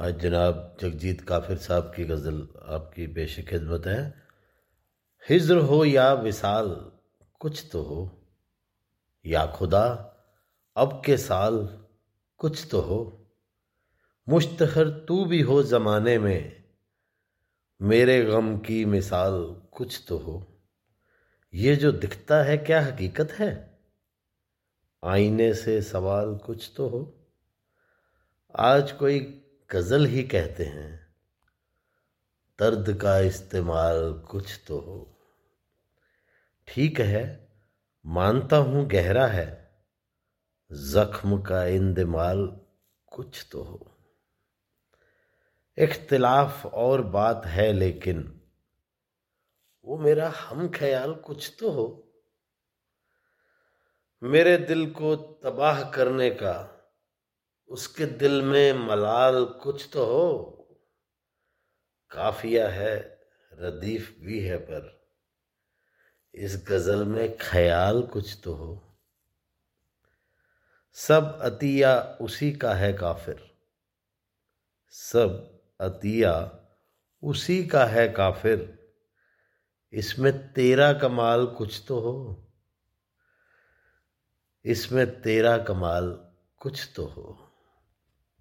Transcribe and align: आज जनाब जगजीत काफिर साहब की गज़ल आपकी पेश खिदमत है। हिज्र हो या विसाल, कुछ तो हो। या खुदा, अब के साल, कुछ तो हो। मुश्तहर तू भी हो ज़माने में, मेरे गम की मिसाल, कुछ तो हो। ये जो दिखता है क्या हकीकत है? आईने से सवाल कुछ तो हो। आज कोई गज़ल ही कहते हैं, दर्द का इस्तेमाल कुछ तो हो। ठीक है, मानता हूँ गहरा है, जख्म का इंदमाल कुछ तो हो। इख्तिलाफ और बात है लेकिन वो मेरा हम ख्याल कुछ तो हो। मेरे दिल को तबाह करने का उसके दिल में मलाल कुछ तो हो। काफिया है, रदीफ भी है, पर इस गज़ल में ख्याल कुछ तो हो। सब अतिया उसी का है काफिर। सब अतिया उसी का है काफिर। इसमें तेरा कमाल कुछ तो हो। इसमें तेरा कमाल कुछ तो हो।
आज 0.00 0.18
जनाब 0.18 0.76
जगजीत 0.80 1.20
काफिर 1.20 1.56
साहब 1.56 1.92
की 1.96 2.04
गज़ल 2.04 2.48
आपकी 2.66 3.06
पेश 3.06 3.40
खिदमत 3.40 3.86
है। 3.86 4.22
हिज्र 5.28 5.56
हो 5.56 5.84
या 5.84 6.12
विसाल, 6.12 6.92
कुछ 7.38 7.68
तो 7.72 7.82
हो। 7.82 8.26
या 9.26 9.46
खुदा, 9.46 10.16
अब 10.76 11.02
के 11.04 11.16
साल, 11.16 11.84
कुछ 12.38 12.68
तो 12.70 12.80
हो। 12.80 13.26
मुश्तहर 14.28 14.88
तू 14.90 15.24
भी 15.24 15.42
हो 15.42 15.62
ज़माने 15.62 16.18
में, 16.18 16.64
मेरे 17.82 18.24
गम 18.24 18.58
की 18.58 18.84
मिसाल, 18.84 19.62
कुछ 19.72 20.04
तो 20.08 20.18
हो। 20.18 20.62
ये 21.54 21.76
जो 21.76 21.92
दिखता 21.92 22.42
है 22.42 22.58
क्या 22.58 22.80
हकीकत 22.80 23.32
है? 23.32 23.78
आईने 25.04 25.54
से 25.54 25.82
सवाल 25.82 26.36
कुछ 26.36 26.72
तो 26.76 26.88
हो। 26.88 27.28
आज 28.56 28.92
कोई 28.92 29.44
गज़ल 29.70 30.06
ही 30.06 30.22
कहते 30.22 30.64
हैं, 30.64 30.92
दर्द 32.58 32.92
का 33.02 33.18
इस्तेमाल 33.18 34.12
कुछ 34.30 34.60
तो 34.66 34.78
हो। 34.78 35.18
ठीक 36.68 37.00
है, 37.00 37.24
मानता 38.04 38.56
हूँ 38.56 38.86
गहरा 38.86 39.26
है, 39.26 39.46
जख्म 40.70 41.40
का 41.42 41.64
इंदमाल 41.64 42.46
कुछ 43.06 43.46
तो 43.52 43.62
हो। 43.62 43.94
इख्तिलाफ 45.78 46.66
और 46.66 47.02
बात 47.02 47.46
है 47.46 47.72
लेकिन 47.72 48.24
वो 49.84 49.98
मेरा 49.98 50.28
हम 50.38 50.68
ख्याल 50.68 51.14
कुछ 51.14 51.52
तो 51.60 51.70
हो। 51.70 51.86
मेरे 54.22 54.56
दिल 54.56 54.90
को 54.90 55.14
तबाह 55.16 55.82
करने 55.90 56.30
का 56.30 56.77
उसके 57.68 58.06
दिल 58.06 58.42
में 58.42 58.72
मलाल 58.72 59.44
कुछ 59.44 59.90
तो 59.92 60.04
हो। 60.04 60.54
काफिया 62.10 62.68
है, 62.68 63.20
रदीफ 63.52 64.16
भी 64.20 64.40
है, 64.40 64.56
पर 64.56 65.08
इस 66.34 66.64
गज़ल 66.68 67.04
में 67.04 67.36
ख्याल 67.36 68.02
कुछ 68.02 68.40
तो 68.44 68.54
हो। 68.54 68.98
सब 70.92 71.38
अतिया 71.40 72.18
उसी 72.20 72.52
का 72.52 72.74
है 72.74 72.92
काफिर। 72.92 73.58
सब 74.90 75.60
अतिया 75.80 76.60
उसी 77.22 77.66
का 77.66 77.84
है 77.84 78.08
काफिर। 78.08 78.88
इसमें 79.92 80.52
तेरा 80.52 80.92
कमाल 80.92 81.46
कुछ 81.46 81.84
तो 81.88 82.00
हो। 82.00 82.44
इसमें 84.64 85.22
तेरा 85.22 85.58
कमाल 85.58 86.30
कुछ 86.58 86.92
तो 86.96 87.04
हो। 87.04 87.44